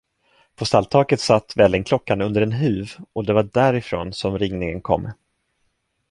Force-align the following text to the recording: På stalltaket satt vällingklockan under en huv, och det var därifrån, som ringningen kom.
På 0.55 0.65
stalltaket 0.65 1.19
satt 1.19 1.57
vällingklockan 1.57 2.21
under 2.21 2.41
en 2.41 2.51
huv, 2.51 2.89
och 3.13 3.25
det 3.25 3.33
var 3.33 3.43
därifrån, 3.53 4.13
som 4.13 4.39
ringningen 4.39 4.81
kom. 4.81 5.11